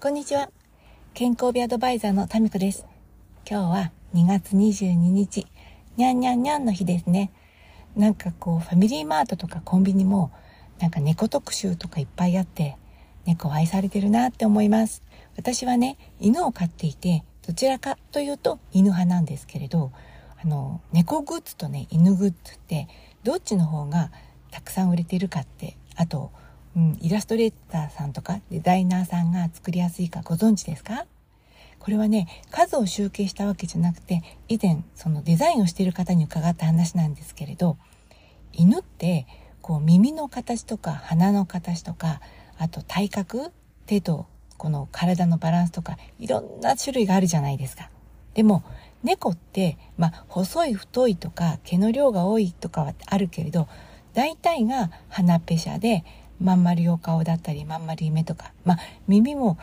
[0.00, 0.48] こんにちは。
[1.12, 2.86] 健康美アドバイザーのタミコです。
[3.44, 5.44] 今日は2月22日、
[5.96, 7.32] にゃんにゃんにゃんの日ですね。
[7.96, 10.30] なんかこう、ファミリーマートとかコンビニも、
[10.78, 12.76] なんか猫特集とかいっぱいあって、
[13.26, 15.02] 猫愛されてるなって思います。
[15.36, 19.90] 私はね、犬を飼っていて、どちらかというと犬派なんですけれど、
[20.40, 22.86] あの、猫グッズとね、犬グッズって、
[23.24, 24.12] どっちの方が
[24.52, 26.30] たくさん売れてるかって、あと、
[26.78, 31.06] うん、イラストレーターさんとかデザイナーさんが作りやすいかご存知ですか？
[31.80, 37.78] これはね、数を集計したわけじゃなくて、以前、そのデザインをしている方に伺った話なんですけれど、
[38.52, 39.26] 犬って、
[39.60, 42.20] こう耳の形とか鼻の形とか、
[42.58, 43.50] あと体格、
[43.86, 47.90] 手とこの体のバランスとか、いろんな種類があるじゃないですか。
[48.34, 48.62] でも、
[49.02, 53.68] 猫って、まあ、細い太いとか毛の量が多いとかはあるけれど
[54.12, 56.04] 大体が鼻っぺしゃで
[56.40, 59.58] まん丸いお顔だったりまん丸い目とかまあ耳も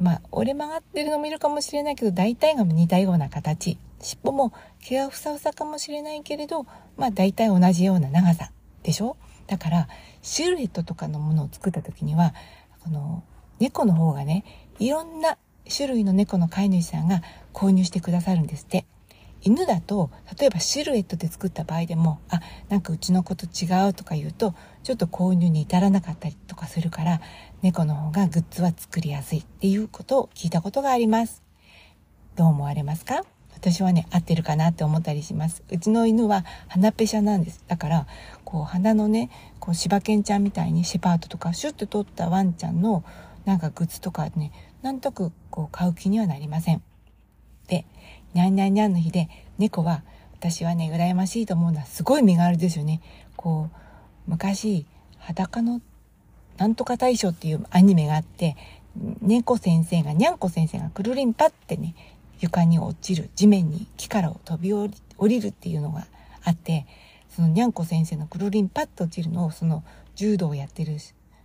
[0.00, 8.50] まあ折れ曲がってるのもいるかもしれないけど大体が似たような形尻尾も毛がふさふさかもしれないけれどまあ大体同じような長さ
[8.82, 9.16] でしょ？
[9.46, 9.88] だから
[10.22, 12.34] シルエットとかのものを作った時には
[12.84, 13.22] この
[13.58, 14.44] 猫の方がね
[14.78, 15.36] いろんな
[15.74, 18.86] 種類の猫の飼い主さんが購入してくださるんですって。
[19.42, 27.20] 犬だと例えばシルエットで作った場合でもあなんかうちの子と違うとか言うとちょっと購入に至らなかったりとかするから
[27.62, 31.42] 猫の方がグッズは作りやすいっていうことを聞いたことがあります。
[32.36, 33.22] どう思われますか？
[33.52, 35.62] 私はね合ってるかなって思ったりします。
[35.70, 37.62] うちの犬は鼻ペシャなんです。
[37.66, 38.06] だから
[38.44, 43.04] こう鼻のねこう柴犬ちゃんみたいにシェパードとかシュッと取ったワンちゃんの
[43.44, 46.82] なんかグッズとかねなんとくこう買う気にはなりません。
[47.66, 47.84] で
[48.34, 49.28] にゃんにゃんにゃんの日で
[49.58, 53.00] 猫は私はね羨ましいと思うのはすごい身軽ですよね。
[53.36, 54.86] こう昔
[55.18, 55.80] 裸の
[56.56, 58.56] なんとか大賞っていうアニメがあって
[59.22, 61.94] 猫先生がにゃんこ先生がくるりんぱってね
[62.40, 64.88] 床に落ちる地面に木から飛び降
[65.26, 66.06] りるっていうのが
[66.44, 66.86] あって
[67.28, 69.84] そのにゃんこ先生のくるりんぱって落ちるのをその
[70.16, 70.96] 柔道をやってる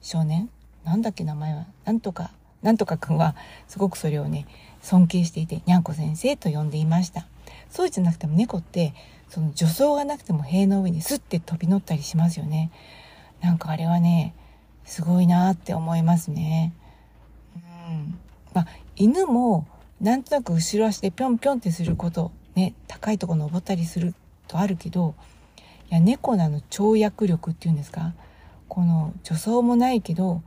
[0.00, 0.50] 少年
[0.84, 2.32] なんだっけ名前はなんとか
[2.62, 3.34] なんとかくんは
[3.68, 4.46] すごくそれをね
[4.82, 7.26] 尊敬していてにゃんこ先生と呼んでいました。
[7.70, 8.94] そうじゃなくても猫って
[9.28, 12.70] その助走がなくても塀の上にスッて飛び乗ったりしますよね。
[13.40, 14.34] なんかあれはね
[14.84, 16.72] すごいなって思いますね。
[17.54, 17.58] う
[17.92, 18.18] ん。
[18.52, 18.66] まあ
[18.96, 19.66] 犬も
[20.00, 24.14] なんとなく後ろ足でぴょんぴょんってすることね高いとこ登ったりする
[24.48, 25.14] とあるけど
[25.90, 28.14] いや猫なの跳躍力っていうんですか？
[28.68, 30.42] この助走もないけど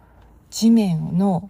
[0.50, 1.50] 地面の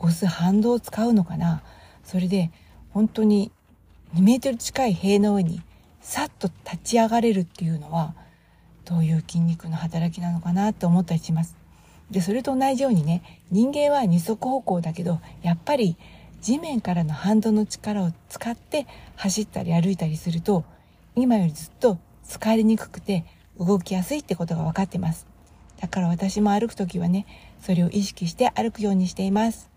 [0.00, 1.62] 押す反動を使うのかな？
[2.04, 2.50] それで
[2.90, 3.52] 本当に
[4.14, 5.62] 2メートル近い塀の上に
[6.00, 8.14] さっと立ち上がれるっていうのは
[8.84, 11.54] どういう筋肉の働きなのかなって思ったりします。
[12.10, 13.22] で、それと同じようにね、
[13.52, 15.96] 人間は二足歩行だけど、やっぱり
[16.40, 20.64] 地面からの反動の力を使って走ったり歩いたりすると、
[21.14, 23.24] 今よりずっと疲れにくくて
[23.60, 25.28] 動きやすいってことが分かってます。
[25.80, 27.26] だから私も歩くときはね、
[27.60, 29.70] それを意識して歩くようにしています。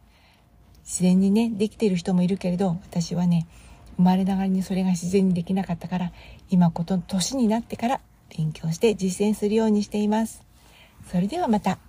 [0.84, 3.48] 自然にね、できてる人もいるけれど、私はね、
[3.98, 6.12] 生まれながらにそれが自然にできなかったから、
[6.50, 8.02] 今こと、年になってから
[8.36, 10.44] 勉強して実践するようにしています。
[11.10, 11.80] それではまた。